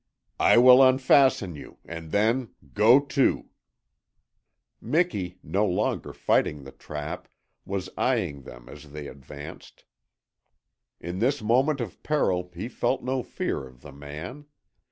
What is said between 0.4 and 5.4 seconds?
will unfasten you, and then GO TO!" Miki,